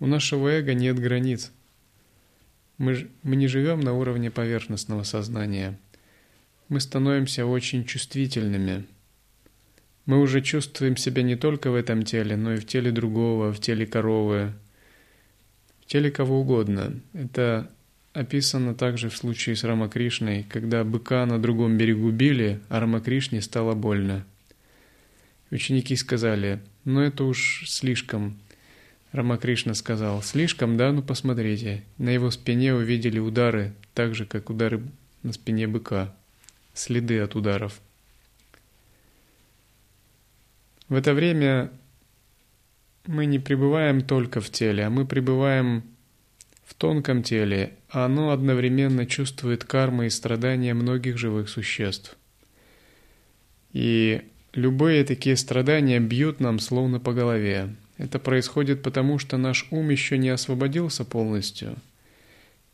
[0.00, 1.52] У нашего эго нет границ.
[2.78, 5.78] Мы, мы не живем на уровне поверхностного сознания.
[6.68, 8.86] Мы становимся очень чувствительными.
[10.06, 13.60] Мы уже чувствуем себя не только в этом теле, но и в теле другого, в
[13.60, 14.54] теле коровы,
[15.88, 16.92] теле кого угодно.
[17.14, 17.68] Это
[18.12, 23.74] описано также в случае с Рамакришной, когда быка на другом берегу били, а Рамакришне стало
[23.74, 24.24] больно.
[25.50, 28.38] Ученики сказали, ну это уж слишком.
[29.12, 31.82] Рамакришна сказал, слишком, да, ну посмотрите.
[31.96, 34.82] На его спине увидели удары, так же, как удары
[35.22, 36.14] на спине быка,
[36.74, 37.80] следы от ударов.
[40.90, 41.70] В это время
[43.08, 45.82] мы не пребываем только в теле, а мы пребываем
[46.66, 52.18] в тонком теле, а оно одновременно чувствует кармы и страдания многих живых существ.
[53.72, 54.20] И
[54.52, 57.74] любые такие страдания бьют нам словно по голове.
[57.96, 61.76] Это происходит потому, что наш ум еще не освободился полностью,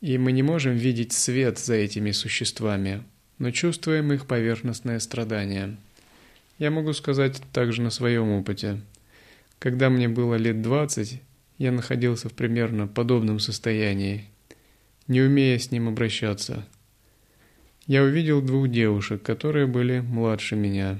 [0.01, 3.03] и мы не можем видеть свет за этими существами,
[3.39, 5.77] но чувствуем их поверхностное страдание.
[6.59, 8.81] Я могу сказать также на своем опыте.
[9.65, 11.23] Когда мне было лет двадцать,
[11.57, 14.25] я находился в примерно подобном состоянии,
[15.07, 16.67] не умея с ним обращаться.
[17.87, 20.99] Я увидел двух девушек, которые были младше меня.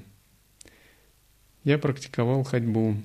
[1.64, 2.96] Я практиковал ходьбу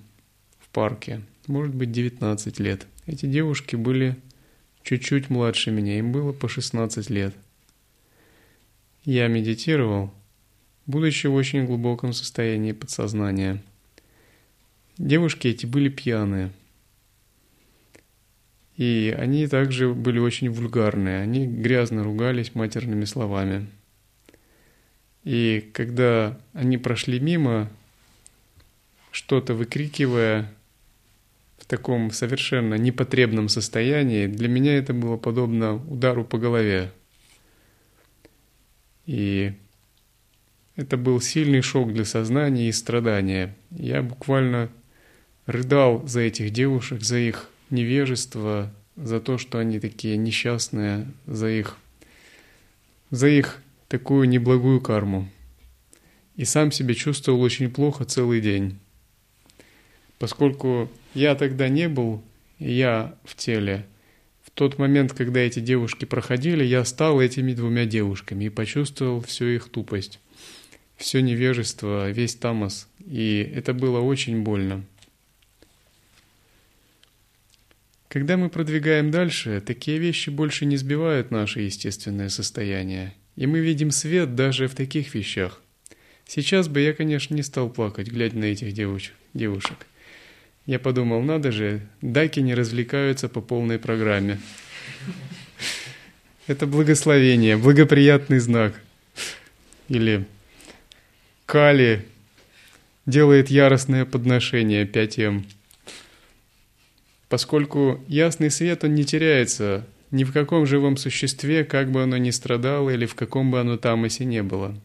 [0.60, 2.86] в парке, может быть, 19 лет.
[3.04, 4.16] Эти девушки были
[4.82, 7.34] чуть-чуть младше меня, им было по 16 лет.
[9.04, 10.10] Я медитировал,
[10.86, 13.62] будучи в очень глубоком состоянии подсознания.
[15.00, 16.52] Девушки эти были пьяные–
[18.80, 23.66] и они также были очень вульгарные, они грязно ругались матерными словами.
[25.22, 27.68] И когда они прошли мимо,
[29.10, 30.50] что-то выкрикивая
[31.58, 36.90] в таком совершенно непотребном состоянии, для меня это было подобно удару по голове.
[39.04, 39.52] И
[40.76, 43.54] это был сильный шок для сознания и страдания.
[43.68, 44.70] Я буквально
[45.50, 51.76] рыдал за этих девушек, за их невежество, за то, что они такие несчастные, за их,
[53.10, 55.28] за их такую неблагую карму.
[56.36, 58.78] И сам себя чувствовал очень плохо целый день.
[60.18, 62.22] Поскольку я тогда не был,
[62.58, 63.86] я в теле,
[64.42, 69.46] в тот момент, когда эти девушки проходили, я стал этими двумя девушками и почувствовал всю
[69.46, 70.20] их тупость,
[70.96, 72.88] все невежество, весь тамос.
[73.06, 74.84] И это было очень больно.
[78.10, 83.92] Когда мы продвигаем дальше, такие вещи больше не сбивают наше естественное состояние, и мы видим
[83.92, 85.62] свет даже в таких вещах.
[86.26, 89.86] Сейчас бы я, конечно, не стал плакать, глядя на этих девочек, девушек.
[90.66, 94.40] Я подумал, надо же, даки не развлекаются по полной программе.
[96.48, 98.74] Это благословение, благоприятный знак.
[99.86, 100.26] Или
[101.46, 102.04] Кали
[103.06, 105.44] делает яростное подношение 5М
[107.30, 112.30] поскольку ясный свет, он не теряется ни в каком живом существе, как бы оно ни
[112.30, 114.78] страдало или в каком бы оно тамосе не было.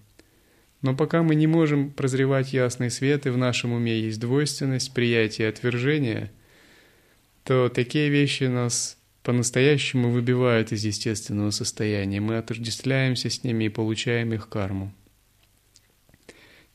[0.82, 5.48] Но пока мы не можем прозревать ясный свет, и в нашем уме есть двойственность, приятие
[5.48, 6.32] и отвержение,
[7.44, 12.22] то такие вещи нас по-настоящему выбивают из естественного состояния.
[12.22, 14.94] Мы отождествляемся с ними и получаем их карму.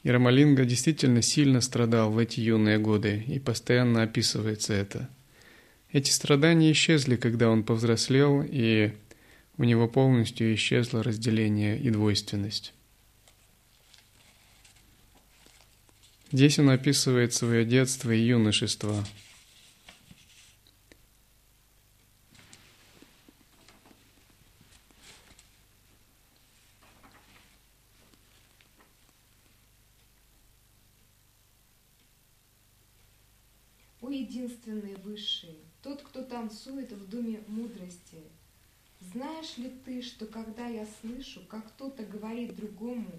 [0.03, 5.09] И Рамалинга действительно сильно страдал в эти юные годы, и постоянно описывается это–
[5.93, 8.93] эти страдания исчезли, когда он повзрослел, и
[9.57, 12.72] у него полностью исчезло разделение и двойственность.
[16.32, 19.05] Здесь он описывает свое детство и юношество.
[34.01, 35.39] О единственный высший,
[36.31, 38.22] танцует в доме мудрости.
[39.01, 43.11] Знаешь ли ты, что когда я слышу, как кто-то говорит другому,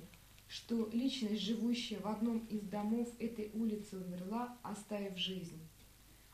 [0.47, 5.59] что личность, живущая в одном из домов этой улицы, умерла, оставив жизнь,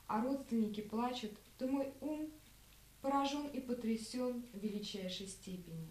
[0.05, 2.29] а родственники плачут, то мой ум
[3.01, 5.89] поражен и потрясен в величайшей степени.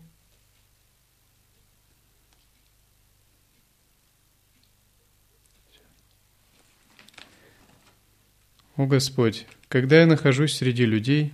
[8.77, 11.33] О Господь, когда я нахожусь среди людей,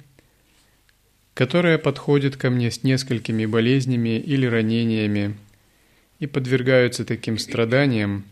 [1.35, 5.37] которая подходит ко мне с несколькими болезнями или ранениями
[6.21, 8.25] и подвергаются таким страданиям,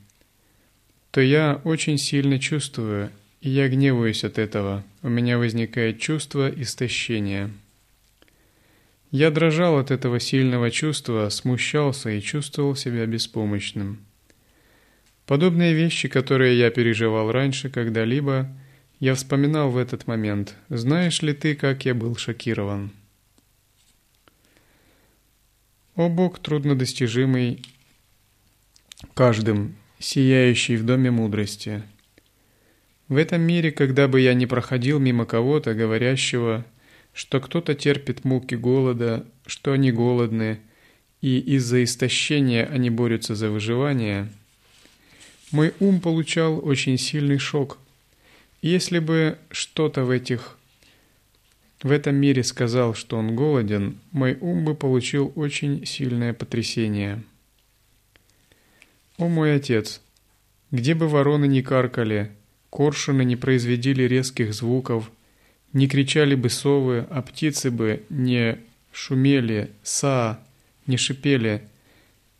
[1.10, 4.84] то я очень сильно чувствую, и я гневаюсь от этого.
[5.02, 7.50] У меня возникает чувство истощения.
[9.10, 14.04] Я дрожал от этого сильного чувства, смущался и чувствовал себя беспомощным.
[15.26, 18.48] Подобные вещи, которые я переживал раньше когда-либо,
[19.00, 20.54] я вспоминал в этот момент.
[20.68, 22.92] Знаешь ли ты, как я был шокирован?
[25.96, 27.64] О Бог труднодостижимый
[29.14, 31.82] каждым, сияющий в доме мудрости.
[33.08, 36.64] В этом мире, когда бы я ни проходил мимо кого-то, говорящего–
[37.12, 40.60] что кто-то терпит муки голода, что они голодны,
[41.20, 44.32] и из-за истощения они борются за выживание,
[45.50, 47.78] мой ум получал очень сильный шок.
[48.62, 50.58] Если бы что-то в этих
[51.82, 57.22] в этом мире сказал, что он голоден, мой ум бы получил очень сильное потрясение.
[59.16, 60.02] О мой отец,
[60.70, 62.32] где бы вороны не каркали,
[62.68, 65.10] коршуны не произведили резких звуков,
[65.72, 68.58] не кричали бы совы, а птицы бы не
[68.92, 70.40] шумели, са,
[70.86, 71.62] не шипели.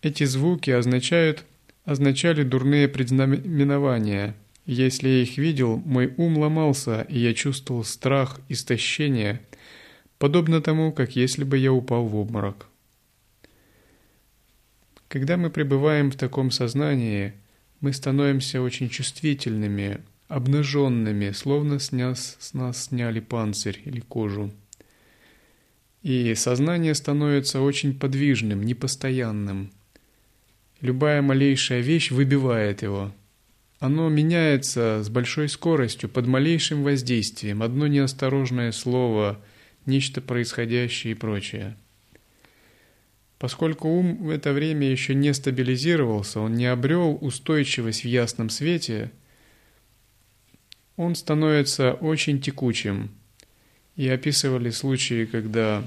[0.03, 1.45] Эти звуки означают,
[1.85, 4.35] означали дурные предзнаменования.
[4.73, 9.41] Если я их видел, мой ум ломался, и я чувствовал страх, истощение,
[10.17, 12.69] подобно тому, как если бы я упал в обморок.
[15.09, 17.33] Когда мы пребываем в таком сознании,
[17.81, 21.91] мы становимся очень чувствительными, обнаженными, словно с
[22.39, 24.53] с нас сняли панцирь или кожу.
[26.05, 29.73] И сознание становится очень подвижным, непостоянным.
[30.81, 33.13] Любая малейшая вещь выбивает его.
[33.81, 39.41] Оно меняется с большой скоростью, под малейшим воздействием, одно неосторожное слово,
[39.87, 41.77] нечто происходящее и прочее.
[43.39, 49.11] Поскольку ум в это время еще не стабилизировался, он не обрел устойчивость в ясном свете–
[51.01, 53.11] он становится очень текучим.
[53.97, 55.83] И описывали случаи, когда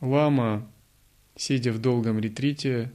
[0.00, 0.66] лама,
[1.36, 2.90] сидя в долгом ретрите,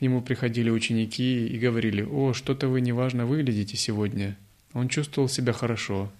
[0.00, 4.34] к нему приходили ученики и говорили, «О, что-то вы неважно выглядите сегодня».
[4.72, 6.10] Он чувствовал себя хорошо.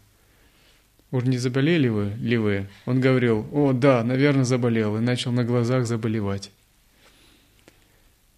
[1.10, 5.44] «Уж не заболели вы ли вы?» Он говорил, «О, да, наверное, заболел», и начал на
[5.44, 6.50] глазах заболевать.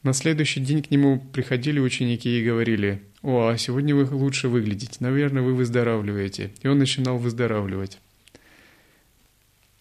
[0.05, 4.99] На следующий день к нему приходили ученики и говорили, «О, а сегодня вы лучше выглядите,
[5.01, 6.53] наверное, вы выздоравливаете».
[6.62, 7.99] И он начинал выздоравливать.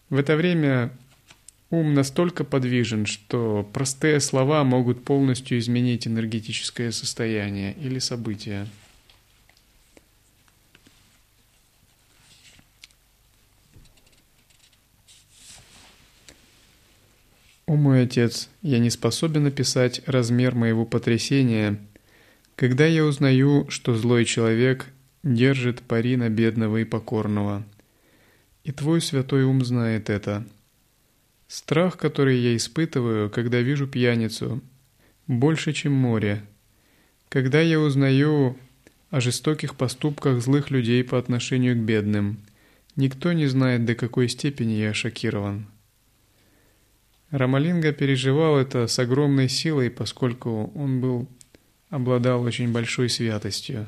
[0.09, 0.91] В это время
[1.71, 8.67] ум настолько подвижен, что простые слова могут полностью изменить энергетическое состояние или событие.
[17.65, 21.79] «О мой отец, я не способен описать размер моего потрясения,
[22.57, 24.87] когда я узнаю, что злой человек
[25.23, 27.63] держит пари на бедного и покорного.
[28.65, 30.45] И твой святой ум знает это.
[31.51, 34.61] Страх, который я испытываю, когда вижу пьяницу,
[35.27, 36.45] больше, чем море.
[37.27, 38.57] Когда я узнаю
[39.09, 42.39] о жестоких поступках злых людей по отношению к бедным,
[42.95, 45.65] никто не знает, до какой степени я шокирован».
[47.31, 51.27] Рамалинга переживал это с огромной силой, поскольку он был,
[51.89, 53.87] обладал очень большой святостью.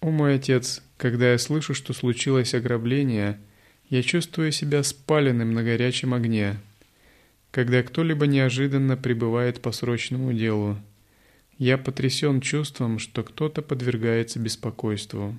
[0.00, 3.40] «О мой отец, когда я слышу, что случилось ограбление,
[3.88, 6.58] я чувствую себя спаленным на горячем огне.
[7.50, 10.76] Когда кто-либо неожиданно прибывает по срочному делу,
[11.56, 15.38] я потрясен чувством, что кто-то подвергается беспокойству».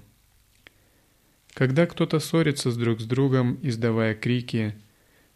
[1.54, 4.74] Когда кто-то ссорится с друг с другом, издавая крики,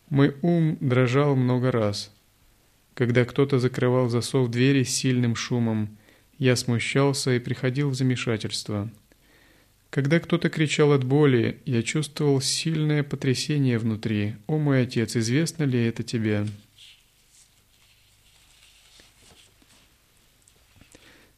[0.09, 2.11] мой ум дрожал много раз.
[2.95, 5.97] Когда кто-то закрывал засов двери с сильным шумом,
[6.39, 8.89] я смущался и приходил в замешательство.
[9.96, 14.36] Когда кто-то кричал от боли, я чувствовал сильное потрясение внутри.
[14.46, 16.46] «О мой отец, известно ли это тебе?»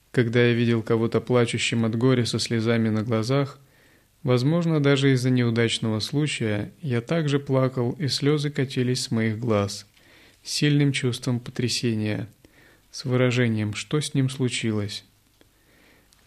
[0.10, 3.60] Когда я видел кого-то плачущим от горя со слезами на глазах,
[4.24, 9.86] Возможно, даже из-за неудачного случая я также плакал, и слезы катились с моих глаз,
[10.44, 12.28] сильным чувством потрясения,
[12.90, 15.06] с выражением «что с ним случилось?».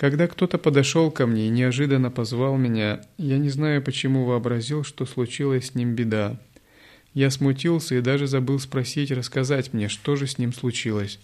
[0.00, 5.04] Когда кто-то подошел ко мне и неожиданно позвал меня, я не знаю почему вообразил, что
[5.04, 6.40] случилась с ним беда.
[7.12, 11.18] Я смутился и даже забыл спросить, рассказать мне, что же с ним случилось.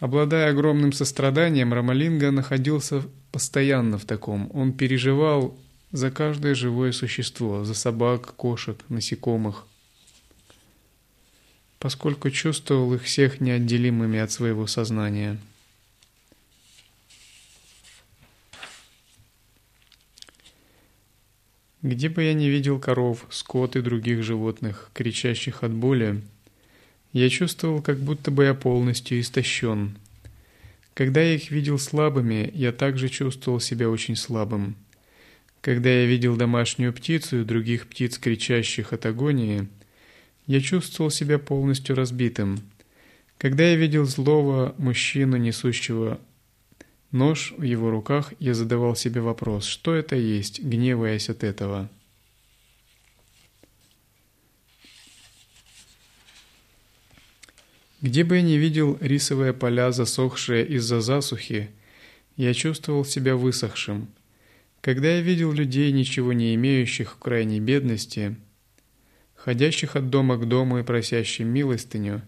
[0.00, 4.50] Обладая огромным состраданием, Рамалинга находился постоянно в таком.
[4.52, 5.58] Он переживал
[5.92, 9.64] за каждое живое существо, за собак, кошек, насекомых,
[11.78, 15.38] поскольку чувствовал их всех неотделимыми от своего сознания.
[21.82, 26.20] Где бы я ни видел коров, скот и других животных, кричащих от боли,
[27.14, 29.96] я чувствовал, как будто бы я полностью истощен.
[30.92, 34.76] Когда я их видел слабыми, я также чувствовал себя очень слабым.
[35.62, 39.66] Когда я видел домашнюю птицу и других птиц, кричащих от агонии,
[40.46, 42.60] я чувствовал себя полностью разбитым.
[43.38, 46.20] Когда я видел злого мужчину, несущего
[47.12, 51.88] нож в его руках, я задавал себе вопрос, что это есть, гневаясь от этого.
[58.00, 61.70] Где бы я ни видел рисовые поля, засохшие из-за засухи,
[62.36, 64.08] я чувствовал себя высохшим.
[64.80, 68.36] Когда я видел людей, ничего не имеющих в крайней бедности,
[69.34, 72.22] ходящих от дома к дому и просящим милостыню,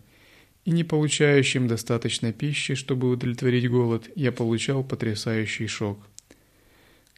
[0.64, 5.98] и не получающим достаточно пищи, чтобы удовлетворить голод, я получал потрясающий шок.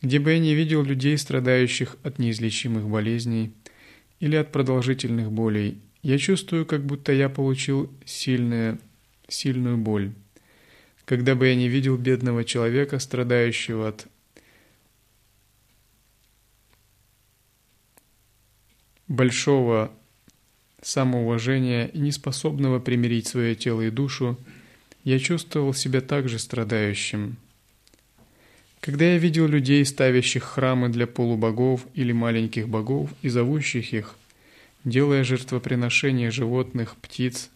[0.00, 3.52] Где бы я ни видел людей, страдающих от неизлечимых болезней
[4.20, 8.78] или от продолжительных болей, я чувствую, как будто я получил сильную,
[9.28, 10.12] сильную боль.
[11.04, 14.06] Когда бы я не видел бедного человека, страдающего от
[19.08, 19.92] большого
[20.84, 24.38] самоуважения и неспособного примирить свое тело и душу,
[25.02, 27.36] я чувствовал себя также страдающим.
[28.80, 34.16] Когда я видел людей, ставящих храмы для полубогов или маленьких богов и зовущих их–
[34.84, 37.50] делая жертвоприношения животных, птиц,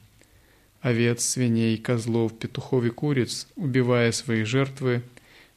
[0.81, 5.03] овец, свиней, козлов, петухов и куриц, убивая свои жертвы,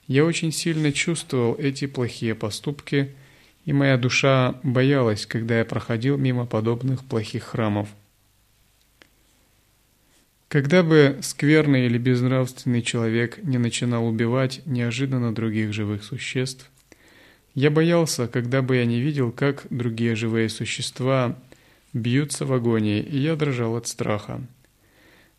[0.08, 3.12] я очень сильно чувствовал эти плохие поступки,
[3.66, 7.90] и моя душа боялась, когда я проходил мимо подобных плохих храмов.
[10.48, 16.70] Когда бы скверный или безнравственный человек не начинал убивать неожиданно других живых существ,
[17.54, 21.38] я боялся, когда бы я не видел, как другие живые существа
[21.94, 24.42] бьются в агонии, и я дрожал от страха.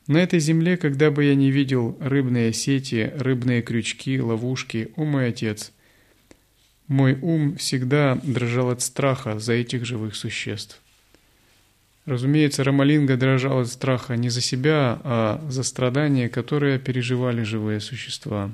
[0.07, 5.29] На этой земле, когда бы я не видел рыбные сети, рыбные крючки, ловушки, о мой
[5.29, 5.73] отец,
[6.93, 10.79] мой ум всегда дрожал от страха за этих живых существ.
[12.05, 18.51] Разумеется, Рамалинга дрожал от страха не за себя, а за страдания, которые переживали живые существа.